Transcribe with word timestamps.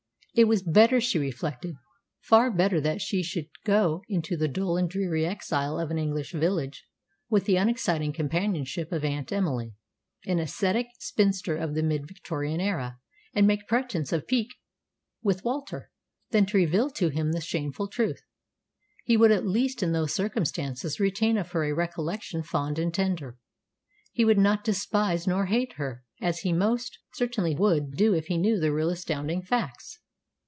It 0.33 0.45
was 0.47 0.63
better, 0.63 1.01
she 1.01 1.19
reflected, 1.19 1.75
far 2.21 2.49
better, 2.51 2.79
that 2.79 3.01
she 3.01 3.21
should 3.21 3.49
go 3.65 4.01
into 4.07 4.37
the 4.37 4.47
dull 4.47 4.77
and 4.77 4.89
dreary 4.89 5.25
exile 5.25 5.77
of 5.77 5.91
an 5.91 5.97
English 5.97 6.31
village, 6.31 6.85
with 7.29 7.43
the 7.43 7.57
unexciting 7.57 8.13
companionship 8.13 8.93
of 8.93 9.03
Aunt 9.03 9.33
Emily, 9.33 9.73
an 10.25 10.39
ascetic 10.39 10.87
spinster 10.99 11.57
of 11.57 11.75
the 11.75 11.83
mid 11.83 12.07
Victorian 12.07 12.61
era, 12.61 12.97
and 13.33 13.45
make 13.45 13.67
pretence 13.67 14.13
of 14.13 14.25
pique 14.25 14.55
with 15.21 15.43
Walter, 15.43 15.91
than 16.29 16.45
to 16.45 16.55
reveal 16.57 16.89
to 16.91 17.09
him 17.09 17.33
the 17.33 17.41
shameful 17.41 17.89
truth. 17.89 18.21
He 19.03 19.17
would 19.17 19.31
at 19.31 19.45
least 19.45 19.83
in 19.83 19.91
those 19.91 20.13
circumstances 20.15 20.97
retain 20.97 21.37
of 21.37 21.51
her 21.51 21.65
a 21.65 21.73
recollection 21.73 22.41
fond 22.41 22.79
and 22.79 22.93
tender. 22.93 23.35
He 24.13 24.23
would 24.23 24.39
not 24.39 24.63
despise 24.63 25.27
nor 25.27 25.47
hate 25.47 25.73
her, 25.73 26.05
as 26.21 26.39
he 26.39 26.53
most 26.53 26.99
certainly 27.15 27.53
would 27.53 27.95
do 27.97 28.13
if 28.13 28.27
he 28.27 28.37
knew 28.37 28.61
the 28.61 28.71
real 28.71 28.89
astounding 28.91 29.41
facts. 29.41 29.97